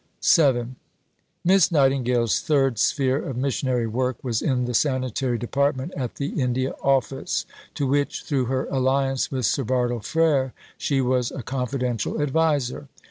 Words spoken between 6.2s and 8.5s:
India Office, to which, through